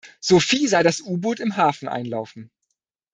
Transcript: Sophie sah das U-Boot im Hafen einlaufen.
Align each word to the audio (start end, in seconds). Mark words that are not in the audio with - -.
Sophie 0.19 0.65
sah 0.65 0.81
das 0.81 0.99
U-Boot 1.01 1.39
im 1.39 1.57
Hafen 1.57 1.87
einlaufen. 1.87 2.49